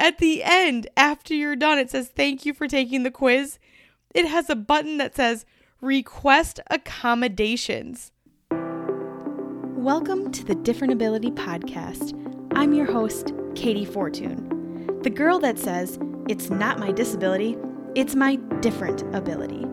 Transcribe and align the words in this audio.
at 0.00 0.18
the 0.18 0.42
end, 0.44 0.88
after 0.96 1.34
you're 1.34 1.56
done, 1.56 1.78
it 1.78 1.90
says, 1.90 2.08
Thank 2.08 2.46
you 2.46 2.54
for 2.54 2.68
taking 2.68 3.02
the 3.02 3.10
quiz. 3.10 3.58
It 4.14 4.26
has 4.26 4.48
a 4.48 4.56
button 4.56 4.98
that 4.98 5.16
says, 5.16 5.44
Request 5.80 6.60
accommodations. 6.70 8.12
Welcome 8.50 10.30
to 10.32 10.44
the 10.44 10.54
Different 10.54 10.92
Ability 10.92 11.32
Podcast. 11.32 12.14
I'm 12.54 12.72
your 12.72 12.86
host, 12.86 13.26
Katey 13.54 13.86
Fortun, 13.86 15.02
the 15.02 15.10
girl 15.10 15.40
that 15.40 15.58
says, 15.58 15.98
It's 16.28 16.48
not 16.48 16.78
my 16.78 16.92
disability, 16.92 17.56
it's 17.94 18.14
my 18.14 18.36
different 18.60 19.02
ability. 19.14 19.64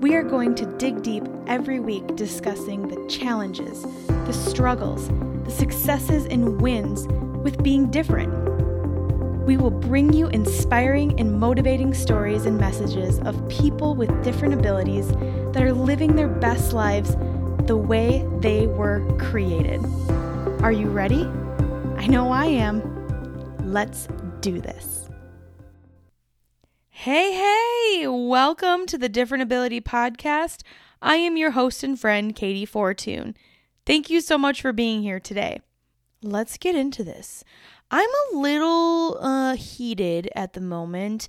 We 0.00 0.14
are 0.14 0.22
going 0.22 0.54
to 0.56 0.66
dig 0.76 1.02
deep 1.02 1.24
every 1.46 1.80
week 1.80 2.16
discussing 2.16 2.88
the 2.88 3.08
challenges, 3.08 3.82
the 4.06 4.32
struggles, 4.32 5.08
the 5.44 5.50
successes, 5.50 6.26
and 6.26 6.60
wins 6.60 7.06
with 7.42 7.62
being 7.62 7.90
different. 7.90 8.45
We 9.46 9.56
will 9.56 9.70
bring 9.70 10.12
you 10.12 10.26
inspiring 10.26 11.20
and 11.20 11.38
motivating 11.38 11.94
stories 11.94 12.46
and 12.46 12.58
messages 12.58 13.20
of 13.20 13.48
people 13.48 13.94
with 13.94 14.24
different 14.24 14.54
abilities 14.54 15.06
that 15.52 15.62
are 15.62 15.72
living 15.72 16.16
their 16.16 16.26
best 16.26 16.72
lives 16.72 17.14
the 17.68 17.76
way 17.76 18.26
they 18.40 18.66
were 18.66 19.06
created. 19.18 19.84
Are 20.64 20.72
you 20.72 20.88
ready? 20.88 21.26
I 21.96 22.08
know 22.08 22.32
I 22.32 22.46
am. 22.46 22.82
Let's 23.60 24.08
do 24.40 24.60
this. 24.60 25.08
Hey, 26.88 27.32
hey, 27.34 28.08
welcome 28.08 28.84
to 28.86 28.98
the 28.98 29.08
Different 29.08 29.44
Ability 29.44 29.80
Podcast. 29.80 30.62
I 31.00 31.18
am 31.18 31.36
your 31.36 31.52
host 31.52 31.84
and 31.84 32.00
friend, 32.00 32.34
Katey 32.34 32.68
Fortun. 32.68 33.36
Thank 33.84 34.10
you 34.10 34.20
so 34.20 34.38
much 34.38 34.60
for 34.60 34.72
being 34.72 35.02
here 35.02 35.20
today. 35.20 35.60
Let's 36.20 36.58
get 36.58 36.74
into 36.74 37.04
this. 37.04 37.44
I'm 37.90 38.08
a 38.08 38.36
little 38.36 39.18
uh, 39.20 39.54
heated 39.54 40.28
at 40.34 40.54
the 40.54 40.60
moment, 40.60 41.28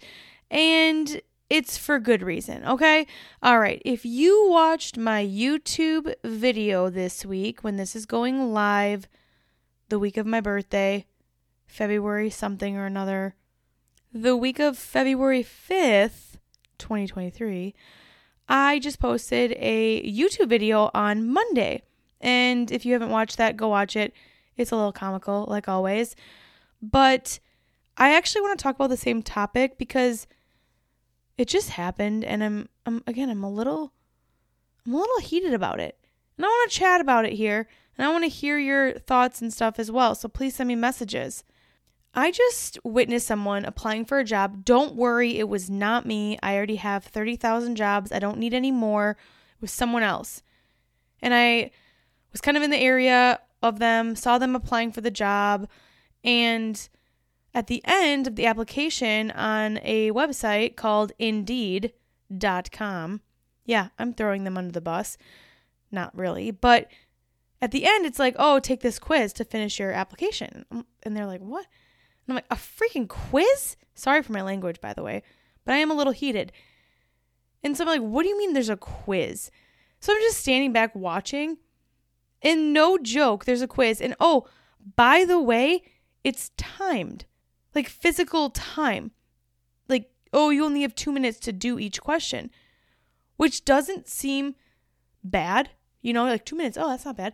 and 0.49 1.21
it's 1.49 1.77
for 1.77 1.99
good 1.99 2.23
reason, 2.23 2.65
okay? 2.65 3.05
All 3.43 3.59
right, 3.59 3.81
if 3.85 4.05
you 4.05 4.49
watched 4.49 4.97
my 4.97 5.23
YouTube 5.23 6.13
video 6.23 6.89
this 6.89 7.25
week 7.25 7.63
when 7.63 7.77
this 7.77 7.95
is 7.95 8.05
going 8.05 8.53
live, 8.53 9.07
the 9.89 9.99
week 9.99 10.17
of 10.17 10.25
my 10.25 10.41
birthday, 10.41 11.05
February 11.67 12.29
something 12.29 12.75
or 12.75 12.85
another, 12.85 13.35
the 14.11 14.35
week 14.35 14.59
of 14.59 14.77
February 14.77 15.43
5th, 15.43 16.37
2023, 16.79 17.75
I 18.49 18.79
just 18.79 18.99
posted 18.99 19.53
a 19.57 20.01
YouTube 20.03 20.49
video 20.49 20.89
on 20.93 21.31
Monday. 21.31 21.83
And 22.19 22.71
if 22.71 22.85
you 22.85 22.93
haven't 22.93 23.09
watched 23.09 23.37
that, 23.37 23.57
go 23.57 23.67
watch 23.67 23.95
it. 23.95 24.13
It's 24.55 24.71
a 24.71 24.75
little 24.75 24.91
comical, 24.91 25.45
like 25.47 25.69
always. 25.69 26.15
But 26.81 27.39
I 27.97 28.15
actually 28.15 28.41
want 28.41 28.59
to 28.59 28.63
talk 28.63 28.75
about 28.75 28.89
the 28.89 28.97
same 28.97 29.23
topic 29.23 29.77
because 29.77 30.27
it 31.37 31.47
just 31.47 31.71
happened 31.71 32.23
and 32.23 32.43
I'm 32.43 32.69
I'm 32.85 33.03
again 33.07 33.29
I'm 33.29 33.43
a 33.43 33.51
little 33.51 33.93
I'm 34.85 34.93
a 34.93 34.97
little 34.97 35.19
heated 35.19 35.53
about 35.53 35.79
it. 35.79 35.97
And 36.37 36.45
I 36.45 36.49
want 36.49 36.71
to 36.71 36.77
chat 36.77 37.01
about 37.01 37.25
it 37.25 37.33
here 37.33 37.67
and 37.97 38.05
I 38.05 38.11
want 38.11 38.23
to 38.23 38.29
hear 38.29 38.57
your 38.57 38.93
thoughts 38.93 39.41
and 39.41 39.51
stuff 39.51 39.79
as 39.79 39.91
well. 39.91 40.15
So 40.15 40.27
please 40.27 40.55
send 40.55 40.67
me 40.67 40.75
messages. 40.75 41.43
I 42.13 42.31
just 42.31 42.79
witnessed 42.83 43.27
someone 43.27 43.65
applying 43.65 44.05
for 44.05 44.17
a 44.19 44.23
job. 44.23 44.65
Don't 44.65 44.95
worry, 44.95 45.37
it 45.37 45.49
was 45.49 45.69
not 45.69 46.05
me. 46.05 46.39
I 46.41 46.55
already 46.55 46.77
have 46.77 47.03
30,000 47.03 47.75
jobs. 47.75 48.11
I 48.11 48.19
don't 48.19 48.39
need 48.39 48.53
any 48.53 48.71
more. 48.71 49.11
It 49.11 49.61
was 49.61 49.71
someone 49.71 50.03
else. 50.03 50.41
And 51.21 51.33
I 51.33 51.71
was 52.31 52.41
kind 52.41 52.57
of 52.57 52.63
in 52.63 52.71
the 52.71 52.77
area 52.77 53.39
of 53.61 53.79
them, 53.79 54.15
saw 54.15 54.37
them 54.37 54.55
applying 54.55 54.91
for 54.91 55.01
the 55.01 55.11
job, 55.11 55.67
and 56.23 56.89
at 57.53 57.67
the 57.67 57.81
end 57.85 58.27
of 58.27 58.35
the 58.35 58.45
application 58.45 59.31
on 59.31 59.79
a 59.83 60.11
website 60.11 60.75
called 60.75 61.11
Indeed.com, 61.17 61.91
yeah, 63.65 63.89
I'm 63.97 64.13
throwing 64.13 64.43
them 64.43 64.57
under 64.57 64.71
the 64.71 64.81
bus. 64.81 65.17
Not 65.91 66.15
really, 66.17 66.51
but 66.51 66.87
at 67.61 67.71
the 67.71 67.85
end, 67.85 68.05
it's 68.05 68.19
like, 68.19 68.35
oh, 68.37 68.59
take 68.59 68.81
this 68.81 68.99
quiz 68.99 69.33
to 69.33 69.43
finish 69.43 69.79
your 69.79 69.91
application. 69.91 70.65
Um, 70.71 70.85
and 71.03 71.15
they're 71.15 71.25
like, 71.25 71.41
what? 71.41 71.65
And 72.27 72.29
I'm 72.29 72.35
like, 72.35 72.45
a 72.51 72.55
freaking 72.55 73.07
quiz? 73.07 73.75
Sorry 73.95 74.21
for 74.21 74.33
my 74.33 74.41
language, 74.41 74.79
by 74.81 74.93
the 74.93 75.03
way, 75.03 75.23
but 75.65 75.73
I 75.73 75.77
am 75.77 75.89
a 75.89 75.95
little 75.95 76.13
heated. 76.13 76.51
And 77.63 77.75
so 77.75 77.83
I'm 77.83 77.87
like, 77.87 78.01
what 78.01 78.23
do 78.23 78.29
you 78.29 78.37
mean 78.37 78.53
there's 78.53 78.69
a 78.69 78.77
quiz? 78.77 79.49
So 79.99 80.13
I'm 80.13 80.21
just 80.21 80.39
standing 80.39 80.73
back 80.73 80.95
watching. 80.95 81.57
And 82.43 82.71
no 82.71 82.99
joke, 82.99 83.45
there's 83.45 83.63
a 83.63 83.67
quiz. 83.67 83.99
And 83.99 84.15
oh, 84.19 84.47
by 84.95 85.25
the 85.25 85.41
way, 85.41 85.81
it's 86.27 86.51
timed 86.57 87.23
like 87.73 87.87
physical 87.87 88.49
time. 88.49 89.11
Like, 89.87 90.11
oh, 90.33 90.49
you 90.49 90.65
only 90.65 90.81
have 90.81 90.93
two 90.93 91.13
minutes 91.13 91.39
to 91.39 91.53
do 91.53 91.79
each 91.79 92.01
question, 92.01 92.51
which 93.37 93.63
doesn't 93.63 94.09
seem 94.09 94.55
bad. 95.23 95.69
You 96.01 96.11
know, 96.11 96.25
like 96.25 96.43
two 96.43 96.57
minutes, 96.57 96.77
oh, 96.77 96.89
that's 96.89 97.05
not 97.05 97.15
bad. 97.15 97.33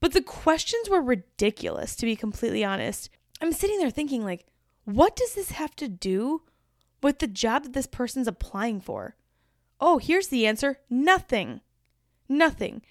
But 0.00 0.12
the 0.12 0.22
questions 0.22 0.90
were 0.90 1.00
ridiculous, 1.00 1.94
to 1.94 2.04
be 2.04 2.16
completely 2.16 2.64
honest. 2.64 3.10
I'm 3.40 3.52
sitting 3.52 3.78
there 3.78 3.90
thinking, 3.90 4.24
like, 4.24 4.44
what 4.84 5.14
does 5.14 5.36
this 5.36 5.52
have 5.52 5.76
to 5.76 5.86
do 5.86 6.42
with 7.00 7.20
the 7.20 7.28
job 7.28 7.62
that 7.62 7.74
this 7.74 7.86
person's 7.86 8.26
applying 8.26 8.80
for? 8.80 9.14
Oh, 9.80 9.98
here's 9.98 10.28
the 10.28 10.48
answer 10.48 10.80
nothing. 10.90 11.60
Nothing. 12.28 12.82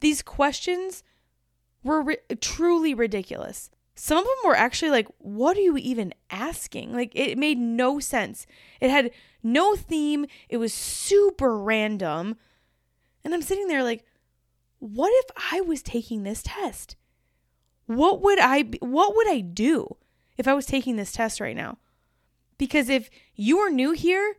These 0.00 0.22
questions 0.22 1.02
were 1.84 2.00
ri- 2.00 2.16
truly 2.40 2.94
ridiculous. 2.94 3.70
Some 3.96 4.18
of 4.18 4.24
them 4.24 4.50
were 4.50 4.56
actually 4.56 4.90
like, 4.90 5.08
what 5.18 5.56
are 5.56 5.62
you 5.62 5.76
even 5.78 6.14
asking? 6.30 6.92
Like, 6.92 7.12
it 7.14 7.38
made 7.38 7.58
no 7.58 7.98
sense. 7.98 8.46
It 8.80 8.90
had 8.90 9.10
no 9.42 9.74
theme, 9.74 10.26
it 10.48 10.58
was 10.58 10.72
super 10.72 11.58
random. 11.58 12.36
And 13.24 13.34
I'm 13.34 13.42
sitting 13.42 13.66
there 13.66 13.82
like, 13.82 14.04
what 14.78 15.10
if 15.24 15.24
I 15.52 15.60
was 15.62 15.82
taking 15.82 16.22
this 16.22 16.42
test? 16.44 16.96
what 17.86 18.20
would 18.20 18.38
I 18.38 18.62
be, 18.62 18.78
what 18.78 19.16
would 19.16 19.28
I 19.28 19.40
do 19.40 19.96
if 20.36 20.46
I 20.46 20.54
was 20.54 20.66
taking 20.66 20.96
this 20.96 21.12
test 21.12 21.40
right 21.40 21.56
now? 21.56 21.78
Because 22.58 22.88
if 22.88 23.08
you 23.34 23.58
are 23.58 23.70
new 23.70 23.92
here, 23.92 24.36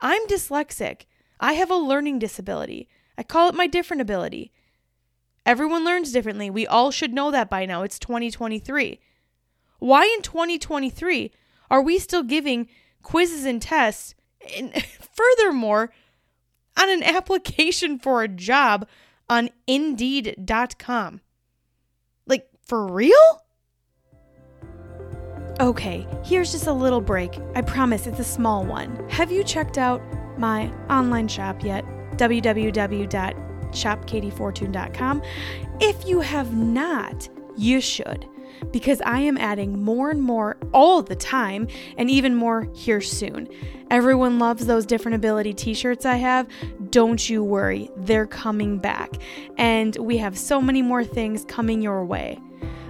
I'm 0.00 0.26
dyslexic. 0.26 1.02
I 1.40 1.54
have 1.54 1.70
a 1.70 1.76
learning 1.76 2.18
disability. 2.18 2.88
I 3.16 3.22
call 3.22 3.48
it 3.48 3.54
my 3.54 3.66
different 3.66 4.00
ability. 4.00 4.52
Everyone 5.44 5.84
learns 5.84 6.12
differently. 6.12 6.50
We 6.50 6.66
all 6.66 6.90
should 6.90 7.12
know 7.12 7.30
that 7.30 7.50
by 7.50 7.66
now. 7.66 7.82
It's 7.82 7.98
2023. 7.98 9.00
Why 9.78 10.04
in 10.04 10.22
2023 10.22 11.32
are 11.70 11.82
we 11.82 11.98
still 11.98 12.22
giving 12.22 12.68
quizzes 13.02 13.44
and 13.44 13.60
tests? 13.60 14.14
And 14.56 14.72
furthermore, 14.84 15.92
on 16.78 16.90
an 16.90 17.02
application 17.02 17.98
for 17.98 18.22
a 18.22 18.28
job 18.28 18.86
on 19.28 19.50
Indeed.com. 19.66 21.20
Like, 22.26 22.48
for 22.64 22.86
real? 22.86 23.42
Okay, 25.60 26.06
here's 26.24 26.52
just 26.52 26.66
a 26.66 26.72
little 26.72 27.00
break. 27.00 27.38
I 27.54 27.62
promise 27.62 28.06
it's 28.06 28.20
a 28.20 28.24
small 28.24 28.64
one. 28.64 29.08
Have 29.10 29.30
you 29.30 29.44
checked 29.44 29.78
out 29.78 30.00
my 30.38 30.72
online 30.88 31.28
shop 31.28 31.62
yet? 31.62 31.84
www.shopkateyfortun.com. 33.72 35.22
If 35.80 36.06
you 36.06 36.20
have 36.20 36.54
not, 36.54 37.28
you 37.56 37.80
should 37.80 38.28
because 38.70 39.02
I 39.04 39.18
am 39.20 39.36
adding 39.38 39.82
more 39.82 40.10
and 40.10 40.22
more 40.22 40.56
all 40.72 41.02
the 41.02 41.16
time 41.16 41.66
and 41.96 42.08
even 42.08 42.34
more 42.34 42.68
here 42.74 43.00
soon. 43.00 43.48
Everyone 43.90 44.38
loves 44.38 44.66
those 44.66 44.86
different 44.86 45.16
ability 45.16 45.52
t 45.52 45.74
shirts 45.74 46.06
I 46.06 46.16
have. 46.16 46.46
Don't 46.90 47.28
you 47.28 47.42
worry, 47.42 47.90
they're 47.96 48.26
coming 48.26 48.78
back. 48.78 49.14
And 49.58 49.96
we 49.96 50.16
have 50.18 50.38
so 50.38 50.60
many 50.60 50.80
more 50.80 51.04
things 51.04 51.44
coming 51.44 51.82
your 51.82 52.04
way. 52.04 52.38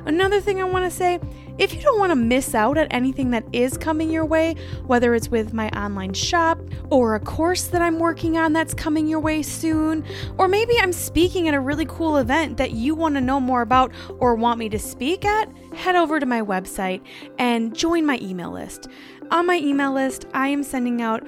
Another 0.04 0.40
thing 0.40 0.60
I 0.60 0.64
want 0.64 0.84
to 0.84 0.90
say 0.90 1.20
if 1.58 1.74
you 1.74 1.80
don't 1.80 1.98
want 1.98 2.10
to 2.10 2.16
miss 2.16 2.54
out 2.54 2.78
at 2.78 2.88
anything 2.90 3.30
that 3.30 3.44
is 3.52 3.76
coming 3.76 4.10
your 4.10 4.24
way, 4.24 4.54
whether 4.86 5.14
it's 5.14 5.28
with 5.28 5.52
my 5.52 5.68
online 5.70 6.14
shop 6.14 6.58
or 6.90 7.14
a 7.14 7.20
course 7.20 7.64
that 7.64 7.82
I'm 7.82 7.98
working 7.98 8.38
on 8.38 8.52
that's 8.52 8.74
coming 8.74 9.06
your 9.06 9.20
way 9.20 9.42
soon, 9.42 10.04
or 10.38 10.48
maybe 10.48 10.78
I'm 10.80 10.92
speaking 10.92 11.48
at 11.48 11.54
a 11.54 11.60
really 11.60 11.86
cool 11.86 12.16
event 12.16 12.56
that 12.56 12.72
you 12.72 12.94
want 12.94 13.14
to 13.16 13.20
know 13.20 13.40
more 13.40 13.62
about 13.62 13.92
or 14.18 14.34
want 14.34 14.58
me 14.58 14.68
to 14.70 14.78
speak 14.78 15.24
at, 15.24 15.48
head 15.74 15.96
over 15.96 16.18
to 16.18 16.26
my 16.26 16.40
website 16.40 17.02
and 17.38 17.76
join 17.76 18.06
my 18.06 18.18
email 18.22 18.50
list. 18.50 18.88
On 19.30 19.46
my 19.46 19.56
email 19.56 19.92
list, 19.92 20.26
I 20.34 20.48
am 20.48 20.62
sending 20.62 21.00
out 21.00 21.26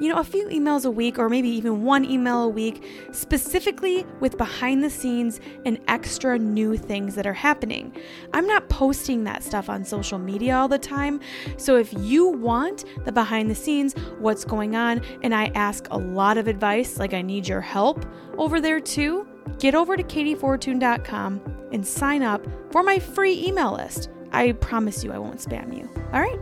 you 0.00 0.08
know, 0.08 0.18
a 0.18 0.24
few 0.24 0.46
emails 0.48 0.84
a 0.84 0.90
week 0.90 1.18
or 1.18 1.28
maybe 1.28 1.48
even 1.48 1.82
one 1.82 2.04
email 2.04 2.42
a 2.42 2.48
week, 2.48 2.84
specifically 3.12 4.06
with 4.20 4.36
behind 4.36 4.82
the 4.82 4.90
scenes 4.90 5.40
and 5.64 5.78
extra 5.88 6.38
new 6.38 6.76
things 6.76 7.14
that 7.14 7.26
are 7.26 7.32
happening. 7.32 7.94
I'm 8.32 8.46
not 8.46 8.68
posting 8.68 9.24
that 9.24 9.42
stuff 9.42 9.68
on 9.68 9.84
social 9.84 10.18
media 10.18 10.56
all 10.56 10.68
the 10.68 10.78
time. 10.78 11.20
So 11.56 11.76
if 11.76 11.92
you 11.98 12.28
want 12.28 12.84
the 13.04 13.12
behind 13.12 13.50
the 13.50 13.54
scenes, 13.54 13.94
what's 14.18 14.44
going 14.44 14.76
on, 14.76 15.02
and 15.22 15.34
I 15.34 15.46
ask 15.54 15.86
a 15.90 15.98
lot 15.98 16.38
of 16.38 16.48
advice, 16.48 16.98
like 16.98 17.14
I 17.14 17.22
need 17.22 17.48
your 17.48 17.60
help 17.60 18.04
over 18.38 18.60
there 18.60 18.80
too, 18.80 19.26
get 19.58 19.74
over 19.74 19.96
to 19.96 20.02
kateyfortun.com 20.02 21.40
and 21.72 21.86
sign 21.86 22.22
up 22.22 22.46
for 22.70 22.82
my 22.82 22.98
free 22.98 23.46
email 23.46 23.72
list. 23.72 24.10
I 24.32 24.52
promise 24.52 25.02
you 25.02 25.12
I 25.12 25.18
won't 25.18 25.38
spam 25.38 25.76
you. 25.76 25.88
All 26.12 26.20
right? 26.20 26.38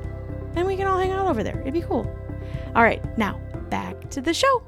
And 0.56 0.66
we 0.66 0.76
can 0.76 0.86
all 0.86 0.98
hang 0.98 1.12
out 1.12 1.26
over 1.26 1.42
there. 1.42 1.60
It'd 1.60 1.74
be 1.74 1.82
cool. 1.82 2.04
All 2.74 2.82
right, 2.82 3.02
now 3.16 3.40
back 3.70 4.10
to 4.10 4.20
the 4.20 4.34
show. 4.34 4.64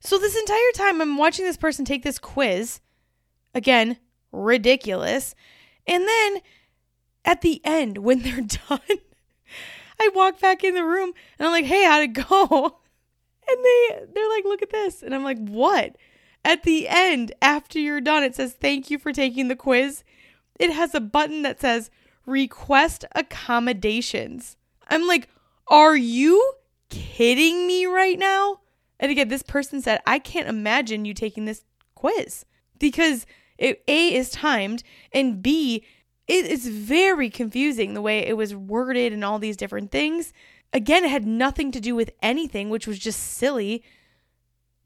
So, 0.00 0.18
this 0.18 0.36
entire 0.36 0.72
time, 0.74 1.00
I'm 1.00 1.16
watching 1.16 1.46
this 1.46 1.56
person 1.56 1.86
take 1.86 2.02
this 2.02 2.18
quiz. 2.18 2.80
Again, 3.54 3.96
ridiculous. 4.30 5.34
And 5.86 6.06
then 6.06 6.38
at 7.24 7.40
the 7.40 7.62
end, 7.64 7.98
when 7.98 8.18
they're 8.22 8.42
done, 8.42 8.98
I 9.98 10.10
walk 10.14 10.38
back 10.38 10.62
in 10.62 10.74
the 10.74 10.84
room 10.84 11.12
and 11.38 11.46
I'm 11.46 11.52
like, 11.52 11.64
hey, 11.64 11.84
how'd 11.84 12.02
it 12.02 12.28
go? 12.28 12.80
And 13.46 13.62
they 13.62 14.06
they're 14.14 14.30
like, 14.30 14.44
look 14.44 14.62
at 14.62 14.70
this. 14.70 15.02
And 15.02 15.14
I'm 15.14 15.22
like, 15.22 15.36
what? 15.36 15.96
At 16.46 16.62
the 16.62 16.88
end, 16.88 17.30
after 17.42 17.78
you're 17.78 18.00
done, 18.00 18.24
it 18.24 18.34
says, 18.34 18.54
thank 18.54 18.90
you 18.90 18.98
for 18.98 19.12
taking 19.12 19.48
the 19.48 19.54
quiz. 19.54 20.02
It 20.58 20.72
has 20.72 20.94
a 20.94 21.00
button 21.00 21.42
that 21.42 21.60
says 21.60 21.90
request 22.24 23.04
accommodations. 23.14 24.56
I'm 24.88 25.06
like, 25.06 25.28
are 25.68 25.96
you 25.96 26.54
kidding 26.90 27.66
me 27.66 27.86
right 27.86 28.18
now? 28.18 28.60
And 29.00 29.10
again, 29.10 29.28
this 29.28 29.42
person 29.42 29.80
said, 29.80 30.00
I 30.06 30.18
can't 30.18 30.48
imagine 30.48 31.04
you 31.04 31.14
taking 31.14 31.44
this 31.44 31.64
quiz 31.94 32.44
because 32.78 33.26
it, 33.58 33.82
A 33.88 34.14
is 34.14 34.30
timed 34.30 34.82
and 35.12 35.42
B, 35.42 35.84
it 36.26 36.46
is 36.46 36.68
very 36.68 37.28
confusing 37.28 37.94
the 37.94 38.02
way 38.02 38.20
it 38.20 38.36
was 38.36 38.54
worded 38.54 39.12
and 39.12 39.24
all 39.24 39.38
these 39.38 39.56
different 39.56 39.90
things. 39.90 40.32
Again, 40.72 41.04
it 41.04 41.10
had 41.10 41.26
nothing 41.26 41.70
to 41.72 41.80
do 41.80 41.94
with 41.94 42.10
anything, 42.22 42.70
which 42.70 42.86
was 42.86 42.98
just 42.98 43.20
silly. 43.20 43.82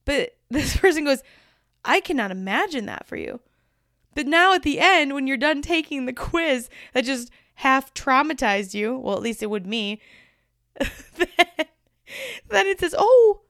But 0.05 0.37
this 0.51 0.77
person 0.77 1.05
goes, 1.05 1.23
I 1.85 2.01
cannot 2.01 2.31
imagine 2.31 2.87
that 2.87 3.07
for 3.07 3.17
you. 3.17 3.41
But 4.15 4.27
now 4.27 4.53
at 4.53 4.65
the 4.65 4.81
end, 4.81 5.15
when 5.15 5.27
you're 5.27 5.37
done 5.37 5.63
taking 5.63 6.07
the 6.07 6.13
quiz 6.13 6.69
that 6.93 7.05
just 7.05 7.31
half 7.55 7.95
traumatized 7.95 8.75
you, 8.75 8.99
well, 8.99 9.17
at 9.17 9.23
least 9.23 9.43
it 9.43 9.51
would 9.51 9.67
me, 9.67 10.01
then, 12.49 12.67
it 12.67 12.81
says, 12.81 12.95
Oh, 12.97 13.41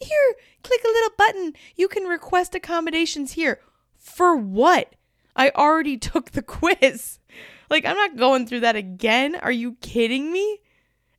here, 0.00 0.34
click 0.62 0.80
a 0.84 0.88
little 0.88 1.10
button. 1.16 1.52
You 1.76 1.88
can 1.88 2.04
request 2.04 2.54
accommodations 2.54 3.32
here. 3.32 3.60
For 3.96 4.36
what? 4.36 4.94
I 5.36 5.50
already 5.50 5.96
took 5.98 6.32
the 6.32 6.42
quiz. 6.42 7.18
Like, 7.70 7.84
I'm 7.84 7.96
not 7.96 8.16
going 8.16 8.46
through 8.46 8.60
that 8.60 8.76
again. 8.76 9.36
Are 9.36 9.52
you 9.52 9.76
kidding 9.80 10.32
me? 10.32 10.60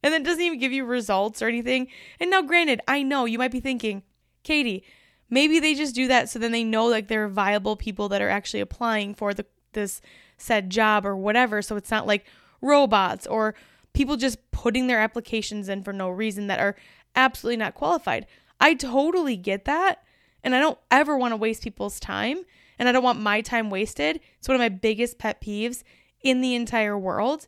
And 0.02 0.14
then 0.14 0.22
it 0.22 0.26
doesn't 0.26 0.42
even 0.42 0.60
give 0.60 0.72
you 0.72 0.86
results 0.86 1.42
or 1.42 1.48
anything. 1.48 1.88
And 2.20 2.32
now, 2.32 2.42
granted, 2.42 2.82
I 2.88 3.04
know 3.04 3.26
you 3.26 3.38
might 3.38 3.52
be 3.52 3.60
thinking, 3.60 4.04
Katey, 4.44 4.84
maybe 5.30 5.60
they 5.60 5.76
just 5.76 5.96
do 5.96 6.08
that 6.08 6.30
so 6.30 6.40
then 6.40 6.52
they 6.52 6.64
know 6.64 6.86
like 6.86 7.08
there 7.08 7.26
are 7.26 7.30
viable 7.30 7.76
people 7.76 8.10
that 8.10 8.22
are 8.22 8.30
actually 8.30 8.62
applying 8.62 9.14
for 9.14 9.34
the 9.34 9.46
this 9.74 10.02
said 10.38 10.70
job 10.70 11.06
or 11.06 11.16
whatever. 11.16 11.62
So 11.62 11.76
it's 11.76 11.92
not 11.92 12.08
like 12.08 12.26
robots 12.62 13.28
or 13.28 13.56
people 14.00 14.16
just 14.16 14.50
putting 14.52 14.88
their 14.88 15.02
applications 15.02 15.68
in 15.68 15.84
for 15.84 15.92
no 15.92 16.10
reason 16.10 16.48
that 16.48 16.62
are 16.62 16.78
absolutely 17.18 17.58
not 17.58 17.76
qualified. 17.76 18.26
I 18.58 18.74
totally 18.74 19.36
get 19.36 19.66
that. 19.66 20.02
And 20.42 20.56
I 20.56 20.62
don't 20.62 20.78
ever 20.90 21.18
want 21.18 21.34
to 21.34 21.36
waste 21.36 21.64
people's 21.64 22.00
time. 22.00 22.46
And 22.80 22.88
I 22.88 22.94
don't 22.94 23.04
want 23.04 23.20
my 23.20 23.42
time 23.42 23.70
wasted. 23.70 24.22
It's 24.38 24.48
one 24.48 24.56
of 24.56 24.62
my 24.62 24.70
biggest 24.70 25.18
pet 25.18 25.42
peeves 25.42 25.84
in 26.22 26.40
the 26.40 26.56
entire 26.56 26.98
world. 26.98 27.46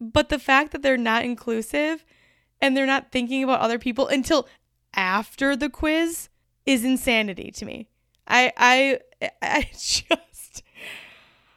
But 0.00 0.28
the 0.28 0.38
fact 0.38 0.70
that 0.70 0.82
they're 0.82 0.96
not 0.96 1.24
inclusive 1.24 2.04
and 2.60 2.76
they're 2.76 2.86
not 2.86 3.10
thinking 3.10 3.42
about 3.42 3.58
other 3.58 3.80
people 3.80 4.06
until 4.06 4.46
after 4.94 5.56
the 5.56 5.70
quiz 5.70 6.28
is 6.66 6.84
insanity 6.84 7.50
to 7.50 7.64
me. 7.64 7.88
I 8.28 8.52
I 8.56 9.00
I 9.42 9.68
just 9.72 10.14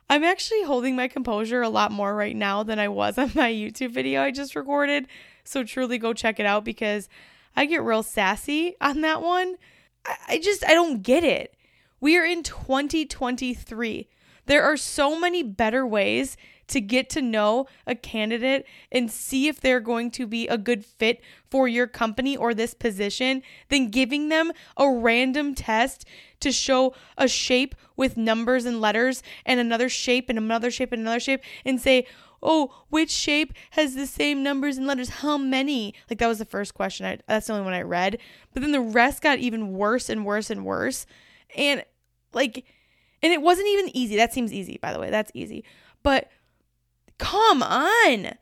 I'm 0.10 0.24
actually 0.24 0.64
holding 0.64 0.96
my 0.96 1.08
composure 1.08 1.62
a 1.62 1.70
lot 1.70 1.92
more 1.92 2.16
right 2.16 2.36
now 2.36 2.64
than 2.64 2.80
I 2.80 2.88
was 2.88 3.18
on 3.18 3.32
my 3.36 3.52
YouTube 3.52 3.92
video 3.92 4.22
I 4.22 4.32
just 4.32 4.56
recorded. 4.56 5.08
So 5.44 5.64
truly 5.64 5.98
go 5.98 6.14
check 6.14 6.40
it 6.40 6.46
out 6.46 6.64
because 6.64 7.10
I 7.56 7.66
get 7.66 7.84
real 7.84 8.04
sassy 8.04 8.76
on 8.82 9.02
that 9.02 9.22
one. 9.22 9.56
I, 10.28 10.40
just 10.40 10.66
I 10.66 10.74
don't 10.74 11.02
get 11.02 11.24
it. 11.24 11.56
We 12.00 12.18
are 12.18 12.26
in 12.26 12.44
2023. 12.44 14.08
There 14.46 14.64
are 14.64 14.76
so 14.76 15.18
many 15.20 15.44
better 15.44 15.88
ways 15.88 16.36
to 16.68 16.82
get 16.82 17.10
to 17.12 17.22
know 17.22 17.68
a 17.86 17.96
candidate 17.96 18.66
and 18.92 19.12
see 19.12 19.48
if 19.48 19.60
they're 19.60 19.80
going 19.80 20.12
to 20.12 20.28
be 20.28 20.48
a 20.48 20.58
good 20.58 20.86
fit 20.86 21.22
for 21.50 21.68
your 21.68 21.88
company 21.88 22.36
or 22.36 22.54
this 22.54 22.74
position 22.74 23.42
than 23.70 23.90
giving 23.90 24.30
them 24.30 24.52
a 24.78 24.90
random 24.90 25.54
test 25.54 26.06
to 26.40 26.52
show 26.52 26.94
a 27.18 27.28
shape 27.28 27.76
with 27.96 28.18
numbers 28.18 28.66
and 28.66 28.82
letters 28.82 29.24
and 29.46 29.60
another 29.60 29.90
shape 29.90 30.30
and 30.30 30.38
another 30.38 30.72
shape 30.72 30.92
and 30.92 31.02
another 31.02 31.20
shape 31.20 31.42
and 31.66 31.80
say, 31.80 32.06
oh, 32.42 32.74
which 32.90 33.10
shape 33.10 33.54
has 33.72 33.96
the 33.96 34.06
same 34.06 34.44
numbers 34.44 34.78
and 34.78 34.86
letters? 34.86 35.10
How 35.10 35.38
many? 35.38 35.94
Like 36.10 36.20
that 36.20 36.28
was 36.28 36.40
the 36.40 36.46
first 36.46 36.74
question. 36.74 37.06
I, 37.06 37.20
that's 37.28 37.48
the 37.48 37.54
only 37.54 37.66
one 37.66 37.74
I 37.74 37.82
read. 37.82 38.20
But 38.54 38.62
then 38.62 38.72
the 38.72 38.82
rest 38.82 39.22
got 39.22 39.40
even 39.40 39.74
worse 39.74 40.10
and 40.10 40.26
worse 40.26 40.50
and 40.50 40.66
worse. 40.66 41.06
And 41.56 41.84
like, 42.34 42.66
and 43.22 43.32
it 43.32 43.42
wasn't 43.42 43.70
even 43.70 43.96
easy. 43.96 44.18
That 44.18 44.34
seems 44.34 44.52
easy, 44.52 44.78
by 44.82 44.92
the 44.92 45.00
way. 45.00 45.10
That's 45.10 45.32
easy. 45.34 45.64
But 46.04 46.30
come 47.18 47.64
on. 47.64 48.34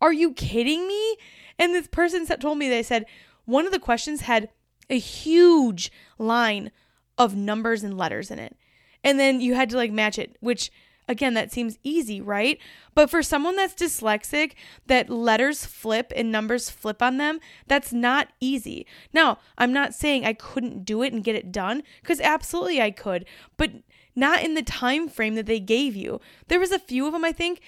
Are 0.00 0.12
you 0.12 0.32
kidding 0.32 0.86
me? 0.86 1.16
And 1.58 1.74
this 1.74 1.88
person 1.88 2.26
told 2.26 2.58
me, 2.58 2.68
they 2.68 2.82
said 2.82 3.06
one 3.44 3.66
of 3.66 3.72
the 3.72 3.78
questions 3.78 4.22
had 4.22 4.48
a 4.90 4.98
huge 4.98 5.90
line 6.18 6.70
of 7.16 7.34
numbers 7.34 7.82
and 7.82 7.98
letters 7.98 8.30
in 8.30 8.38
it. 8.38 8.56
And 9.02 9.18
then 9.18 9.40
you 9.40 9.54
had 9.54 9.70
to 9.70 9.76
like 9.76 9.92
match 9.92 10.18
it, 10.18 10.36
which 10.40 10.70
again, 11.08 11.34
that 11.34 11.50
seems 11.50 11.78
easy, 11.82 12.20
right? 12.20 12.58
But 12.94 13.08
for 13.10 13.22
someone 13.22 13.56
that's 13.56 13.74
dyslexic, 13.74 14.52
that 14.86 15.08
letters 15.08 15.64
flip 15.64 16.12
and 16.14 16.30
numbers 16.30 16.68
flip 16.68 17.02
on 17.02 17.16
them, 17.16 17.40
that's 17.66 17.92
not 17.92 18.28
easy. 18.40 18.86
Now, 19.12 19.38
I'm 19.56 19.72
not 19.72 19.94
saying 19.94 20.24
I 20.24 20.34
couldn't 20.34 20.84
do 20.84 21.02
it 21.02 21.12
and 21.12 21.24
get 21.24 21.34
it 21.34 21.50
done, 21.50 21.82
because 22.02 22.20
absolutely 22.20 22.82
I 22.82 22.90
could, 22.90 23.24
but 23.56 23.70
not 24.14 24.42
in 24.42 24.54
the 24.54 24.62
time 24.62 25.08
frame 25.08 25.34
that 25.36 25.46
they 25.46 25.60
gave 25.60 25.96
you. 25.96 26.20
There 26.48 26.60
was 26.60 26.72
a 26.72 26.78
few 26.78 27.06
of 27.06 27.14
them, 27.14 27.24
I 27.24 27.32
think. 27.32 27.62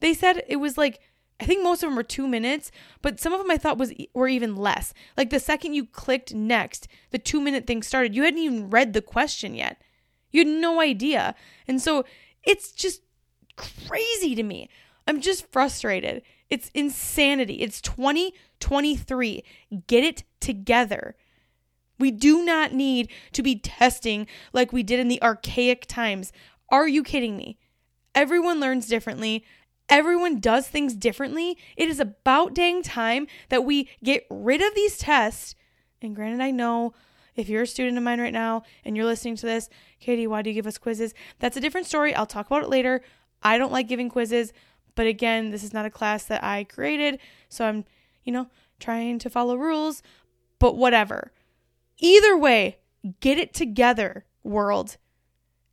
They 0.00 0.14
said 0.14 0.42
it 0.48 0.56
was 0.56 0.76
like 0.76 1.00
I 1.38 1.44
think 1.44 1.62
most 1.62 1.82
of 1.82 1.88
them 1.88 1.96
were 1.96 2.02
two 2.02 2.26
minutes, 2.26 2.70
but 3.02 3.20
some 3.20 3.32
of 3.32 3.38
them 3.38 3.50
I 3.50 3.58
thought 3.58 3.78
was 3.78 3.92
were 4.14 4.28
even 4.28 4.56
less. 4.56 4.94
Like 5.16 5.30
the 5.30 5.40
second 5.40 5.74
you 5.74 5.84
clicked 5.84 6.34
next, 6.34 6.88
the 7.10 7.18
two 7.18 7.40
minute 7.40 7.66
thing 7.66 7.82
started. 7.82 8.14
You 8.14 8.24
hadn't 8.24 8.40
even 8.40 8.70
read 8.70 8.92
the 8.92 9.02
question 9.02 9.54
yet. 9.54 9.82
You 10.30 10.40
had 10.40 10.48
no 10.48 10.80
idea, 10.80 11.34
and 11.68 11.80
so 11.80 12.04
it's 12.42 12.72
just 12.72 13.02
crazy 13.56 14.34
to 14.34 14.42
me. 14.42 14.70
I'm 15.06 15.20
just 15.20 15.50
frustrated. 15.52 16.22
It's 16.48 16.70
insanity. 16.74 17.54
It's 17.54 17.80
2023. 17.80 19.44
Get 19.86 20.04
it 20.04 20.24
together. 20.40 21.16
We 21.98 22.10
do 22.10 22.44
not 22.44 22.72
need 22.72 23.10
to 23.32 23.42
be 23.42 23.58
testing 23.58 24.26
like 24.52 24.72
we 24.72 24.82
did 24.82 25.00
in 25.00 25.08
the 25.08 25.22
archaic 25.22 25.86
times. 25.86 26.32
Are 26.70 26.88
you 26.88 27.02
kidding 27.02 27.36
me? 27.36 27.58
Everyone 28.14 28.60
learns 28.60 28.86
differently. 28.86 29.44
Everyone 29.88 30.40
does 30.40 30.66
things 30.66 30.94
differently. 30.94 31.56
It 31.76 31.88
is 31.88 32.00
about 32.00 32.54
dang 32.54 32.82
time 32.82 33.26
that 33.48 33.64
we 33.64 33.88
get 34.02 34.26
rid 34.30 34.60
of 34.62 34.74
these 34.74 34.98
tests. 34.98 35.54
And 36.02 36.14
granted, 36.14 36.40
I 36.40 36.50
know 36.50 36.92
if 37.36 37.48
you're 37.48 37.62
a 37.62 37.66
student 37.66 37.96
of 37.96 38.04
mine 38.04 38.20
right 38.20 38.32
now 38.32 38.62
and 38.84 38.96
you're 38.96 39.06
listening 39.06 39.36
to 39.36 39.46
this, 39.46 39.68
Katey, 40.02 40.26
why 40.26 40.42
do 40.42 40.50
you 40.50 40.54
give 40.54 40.66
us 40.66 40.78
quizzes? 40.78 41.14
That's 41.38 41.56
a 41.56 41.60
different 41.60 41.86
story. 41.86 42.14
I'll 42.14 42.26
talk 42.26 42.46
about 42.46 42.64
it 42.64 42.68
later. 42.68 43.02
I 43.42 43.58
don't 43.58 43.72
like 43.72 43.88
giving 43.88 44.08
quizzes, 44.08 44.52
but 44.94 45.06
again, 45.06 45.50
this 45.50 45.62
is 45.62 45.72
not 45.72 45.86
a 45.86 45.90
class 45.90 46.24
that 46.24 46.42
I 46.42 46.64
created, 46.64 47.20
so 47.48 47.66
I'm, 47.66 47.84
you 48.24 48.32
know, 48.32 48.48
trying 48.80 49.18
to 49.20 49.30
follow 49.30 49.56
rules, 49.56 50.02
but 50.58 50.76
whatever. 50.76 51.32
Either 51.98 52.36
way, 52.36 52.78
get 53.20 53.38
it 53.38 53.54
together, 53.54 54.24
world. 54.42 54.96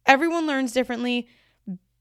Everyone 0.05 0.46
learns 0.46 0.74
differently. 0.74 1.27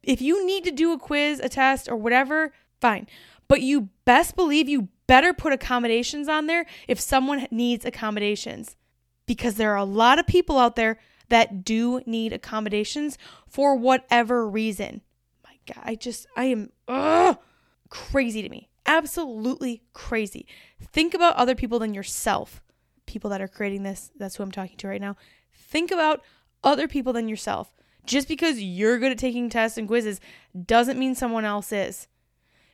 If 0.02 0.20
you 0.20 0.44
need 0.46 0.64
to 0.64 0.70
do 0.70 0.92
a 0.92 0.98
quiz, 0.98 1.40
a 1.40 1.48
test, 1.48 1.88
or 1.88 1.96
whatever, 1.96 2.52
fine. 2.80 3.06
But 3.48 3.62
you 3.62 3.88
best 4.04 4.34
believe 4.34 4.68
you 4.68 4.88
better 5.06 5.32
put 5.32 5.52
accommodations 5.52 6.28
on 6.28 6.46
there 6.46 6.66
if 6.88 6.98
someone 6.98 7.46
needs 7.50 7.84
accommodations 7.84 8.76
because 9.26 9.54
there 9.54 9.72
are 9.72 9.76
a 9.76 9.84
lot 9.84 10.18
of 10.18 10.26
people 10.26 10.58
out 10.58 10.76
there 10.76 10.98
that 11.28 11.64
do 11.64 12.00
need 12.06 12.32
accommodations 12.32 13.16
for 13.48 13.76
whatever 13.76 14.48
reason. 14.48 15.02
My 15.44 15.54
God, 15.66 15.82
I 15.84 15.94
just, 15.94 16.26
I 16.36 16.44
am 16.46 16.70
ugh, 16.88 17.38
crazy 17.88 18.42
to 18.42 18.48
me. 18.48 18.68
Absolutely 18.84 19.82
crazy. 19.92 20.46
Think 20.80 21.14
about 21.14 21.36
other 21.36 21.54
people 21.54 21.78
than 21.78 21.94
yourself. 21.94 22.62
People 23.06 23.30
that 23.30 23.40
are 23.40 23.48
creating 23.48 23.82
this, 23.82 24.10
that's 24.18 24.36
who 24.36 24.42
I'm 24.42 24.50
talking 24.50 24.76
to 24.78 24.88
right 24.88 25.00
now. 25.00 25.16
Think 25.54 25.90
about 25.90 26.22
other 26.64 26.88
people 26.88 27.12
than 27.12 27.28
yourself. 27.28 27.72
Just 28.04 28.28
because 28.28 28.60
you're 28.60 28.98
good 28.98 29.12
at 29.12 29.18
taking 29.18 29.48
tests 29.48 29.78
and 29.78 29.86
quizzes 29.86 30.20
doesn't 30.64 30.98
mean 30.98 31.14
someone 31.14 31.44
else 31.44 31.72
is. 31.72 32.08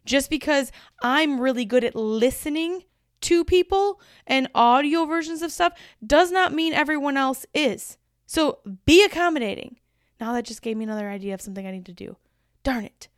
Just 0.05 0.31
because 0.31 0.73
I'm 1.03 1.41
really 1.41 1.65
good 1.65 1.85
at 1.85 1.95
listening 1.95 2.85
to 3.21 3.45
people 3.45 4.01
and 4.27 4.49
audio 4.55 5.05
versions 5.05 5.43
of 5.43 5.53
stuff 5.53 5.75
does 6.07 6.31
not 6.31 6.55
mean 6.55 6.73
everyone 6.73 7.17
else 7.17 7.45
is. 7.53 7.99
So 8.27 8.61
be 8.87 9.05
accommodating. 9.05 9.77
Now 10.21 10.33
that 10.33 10.45
just 10.45 10.63
gave 10.63 10.77
me 10.77 10.85
another 10.85 11.11
idea 11.11 11.35
of 11.35 11.43
something 11.43 11.67
I 11.67 11.73
need 11.73 11.87
to 11.87 11.93
do. 11.93 12.17
Darn 12.63 12.85
it. 12.85 13.09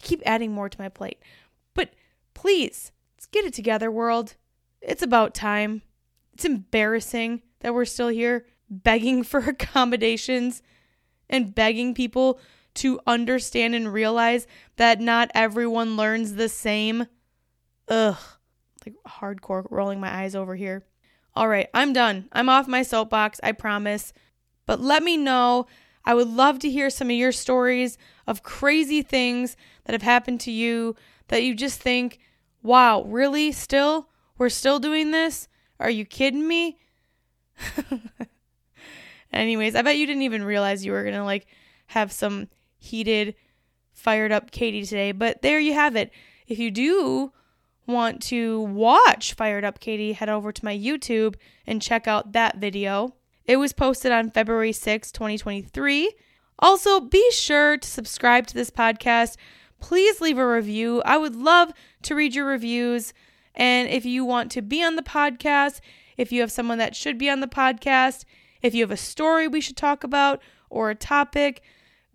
I 0.00 0.06
keep 0.06 0.22
adding 0.24 0.52
more 0.52 0.68
to 0.68 0.80
my 0.80 0.88
plate. 0.88 1.18
But 1.74 1.90
please 2.32 2.92
Let's 3.20 3.26
get 3.26 3.44
it 3.44 3.52
together, 3.52 3.90
world. 3.90 4.36
It's 4.80 5.02
about 5.02 5.34
time. 5.34 5.82
It's 6.32 6.46
embarrassing 6.46 7.42
that 7.58 7.74
we're 7.74 7.84
still 7.84 8.08
here 8.08 8.46
begging 8.70 9.22
for 9.24 9.40
accommodations 9.40 10.62
and 11.30 11.54
begging 11.54 11.94
people 11.94 12.38
to 12.74 13.00
understand 13.06 13.74
and 13.74 13.92
realize 13.92 14.46
that 14.76 15.00
not 15.00 15.30
everyone 15.34 15.96
learns 15.96 16.34
the 16.34 16.48
same. 16.48 17.06
Ugh. 17.88 18.16
Like 18.84 18.94
hardcore 19.06 19.66
rolling 19.70 20.00
my 20.00 20.22
eyes 20.22 20.34
over 20.34 20.54
here. 20.54 20.84
All 21.34 21.48
right, 21.48 21.68
I'm 21.72 21.92
done. 21.92 22.28
I'm 22.32 22.48
off 22.48 22.68
my 22.68 22.82
soapbox, 22.82 23.40
I 23.42 23.52
promise. 23.52 24.12
But 24.66 24.80
let 24.80 25.02
me 25.02 25.16
know. 25.16 25.66
I 26.04 26.14
would 26.14 26.28
love 26.28 26.58
to 26.60 26.70
hear 26.70 26.90
some 26.90 27.08
of 27.08 27.16
your 27.16 27.32
stories 27.32 27.98
of 28.26 28.42
crazy 28.42 29.02
things 29.02 29.56
that 29.84 29.92
have 29.92 30.02
happened 30.02 30.40
to 30.40 30.50
you 30.50 30.96
that 31.28 31.42
you 31.42 31.54
just 31.54 31.80
think, 31.80 32.18
wow, 32.62 33.02
really? 33.02 33.52
Still? 33.52 34.08
We're 34.38 34.48
still 34.48 34.78
doing 34.78 35.10
this? 35.10 35.48
Are 35.78 35.90
you 35.90 36.04
kidding 36.04 36.46
me? 36.48 36.78
Anyways, 39.32 39.74
I 39.74 39.82
bet 39.82 39.96
you 39.96 40.06
didn't 40.06 40.22
even 40.22 40.44
realize 40.44 40.84
you 40.84 40.92
were 40.92 41.02
going 41.02 41.14
to 41.14 41.24
like 41.24 41.46
have 41.86 42.12
some 42.12 42.48
heated, 42.78 43.34
fired 43.92 44.32
up 44.32 44.50
Katey 44.50 44.88
today. 44.88 45.12
But 45.12 45.42
there 45.42 45.60
you 45.60 45.74
have 45.74 45.96
it. 45.96 46.10
If 46.46 46.58
you 46.58 46.70
do 46.70 47.32
want 47.86 48.22
to 48.22 48.60
watch 48.62 49.34
Fired 49.34 49.64
Up 49.64 49.80
Katey, 49.80 50.14
head 50.14 50.28
over 50.28 50.52
to 50.52 50.64
my 50.64 50.76
YouTube 50.76 51.36
and 51.66 51.82
check 51.82 52.08
out 52.08 52.32
that 52.32 52.58
video. 52.58 53.14
It 53.44 53.56
was 53.56 53.72
posted 53.72 54.12
on 54.12 54.30
February 54.30 54.72
6, 54.72 55.12
2023. 55.12 56.12
Also, 56.58 57.00
be 57.00 57.30
sure 57.32 57.76
to 57.76 57.88
subscribe 57.88 58.46
to 58.46 58.54
this 58.54 58.70
podcast. 58.70 59.36
Please 59.80 60.20
leave 60.20 60.38
a 60.38 60.46
review. 60.46 61.02
I 61.04 61.16
would 61.16 61.34
love 61.34 61.72
to 62.02 62.14
read 62.14 62.34
your 62.34 62.46
reviews. 62.46 63.12
And 63.54 63.88
if 63.88 64.04
you 64.04 64.24
want 64.24 64.50
to 64.52 64.62
be 64.62 64.82
on 64.82 64.96
the 64.96 65.02
podcast, 65.02 65.80
if 66.16 66.30
you 66.30 66.42
have 66.42 66.52
someone 66.52 66.78
that 66.78 66.94
should 66.94 67.18
be 67.18 67.30
on 67.30 67.40
the 67.40 67.46
podcast, 67.46 68.24
if 68.62 68.74
you 68.74 68.82
have 68.82 68.90
a 68.90 68.96
story 68.96 69.46
we 69.48 69.60
should 69.60 69.76
talk 69.76 70.04
about 70.04 70.40
or 70.68 70.90
a 70.90 70.94
topic, 70.94 71.62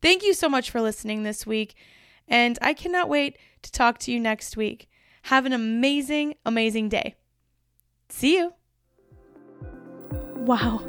Thank 0.02 0.24
you 0.24 0.34
so 0.34 0.50
much 0.50 0.72
for 0.72 0.82
listening 0.82 1.24
this 1.24 1.46
week, 1.46 1.76
and 2.28 2.60
I 2.62 2.74
cannot 2.74 3.10
wait 3.10 3.38
to 3.64 3.72
talk 3.72 3.98
to 4.00 4.12
you 4.12 4.20
next 4.20 4.58
week. 4.58 4.90
Have 5.24 5.46
an 5.46 5.54
amazing, 5.54 6.36
amazing 6.46 6.90
day. 6.90 7.16
See 8.10 8.38
you. 8.38 8.54
Wow, 10.36 10.82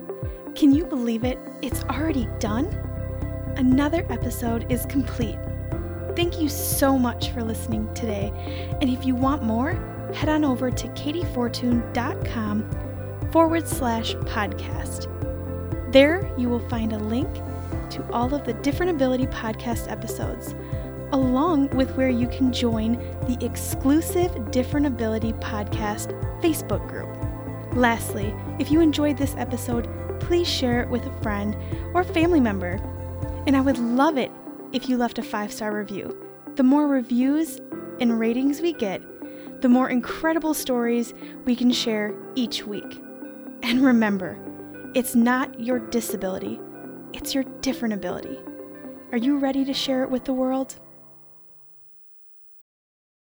can 0.54 0.74
you 0.74 0.84
believe 0.84 1.24
it? 1.24 1.38
It's 1.62 1.82
already 1.84 2.28
done? 2.40 2.66
Another 3.56 4.04
episode 4.10 4.70
is 4.70 4.84
complete. 4.86 5.38
Thank 6.16 6.40
you 6.40 6.48
so 6.48 6.98
much 6.98 7.30
for 7.30 7.42
listening 7.42 7.92
today. 7.94 8.32
And 8.80 8.90
if 8.90 9.04
you 9.04 9.14
want 9.14 9.42
more, 9.42 9.72
head 10.14 10.28
on 10.28 10.44
over 10.44 10.70
to 10.70 10.88
kateyfortun.com 10.88 13.30
forward 13.30 13.66
slash 13.66 14.14
podcast. 14.14 15.10
There 15.92 16.32
you 16.36 16.48
will 16.48 16.66
find 16.68 16.92
a 16.92 16.98
link 16.98 17.32
to 17.90 18.04
all 18.12 18.34
of 18.34 18.44
the 18.44 18.54
Different 18.54 18.90
Ability 18.90 19.26
podcast 19.26 19.90
episodes 19.90 20.54
along 21.14 21.68
with 21.76 21.94
where 21.94 22.08
you 22.08 22.26
can 22.26 22.52
join 22.52 22.94
the 23.28 23.38
exclusive 23.40 24.50
Different 24.50 24.84
Ability 24.84 25.32
Podcast 25.34 26.10
Facebook 26.42 26.88
group. 26.88 27.08
Lastly, 27.76 28.34
if 28.58 28.72
you 28.72 28.80
enjoyed 28.80 29.16
this 29.16 29.36
episode, 29.38 29.88
please 30.18 30.48
share 30.48 30.82
it 30.82 30.88
with 30.88 31.06
a 31.06 31.22
friend 31.22 31.56
or 31.94 32.02
family 32.02 32.40
member. 32.40 32.80
And 33.46 33.56
I 33.56 33.60
would 33.60 33.78
love 33.78 34.18
it 34.18 34.32
if 34.72 34.88
you 34.88 34.96
left 34.96 35.20
a 35.20 35.22
five 35.22 35.52
star 35.52 35.72
review. 35.72 36.20
The 36.56 36.64
more 36.64 36.88
reviews 36.88 37.60
and 38.00 38.18
ratings 38.18 38.60
we 38.60 38.72
get, 38.72 39.00
the 39.62 39.68
more 39.68 39.90
incredible 39.90 40.52
stories 40.52 41.14
we 41.44 41.54
can 41.54 41.70
share 41.70 42.12
each 42.34 42.66
week. 42.66 43.00
And 43.62 43.84
remember, 43.84 44.36
it's 44.94 45.14
not 45.14 45.60
your 45.60 45.78
disability, 45.78 46.58
it's 47.12 47.34
your 47.36 47.44
different 47.60 47.94
ability. 47.94 48.40
Are 49.12 49.18
you 49.18 49.38
ready 49.38 49.64
to 49.64 49.72
share 49.72 50.02
it 50.02 50.10
with 50.10 50.24
the 50.24 50.32
world? 50.32 50.80